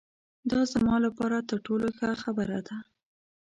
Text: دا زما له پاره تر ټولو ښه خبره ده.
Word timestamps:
دا 0.51 0.61
زما 0.73 0.95
له 1.03 1.09
پاره 1.17 1.39
تر 1.49 1.57
ټولو 1.65 1.87
ښه 1.97 2.09
خبره 2.23 2.59
ده. 2.67 2.77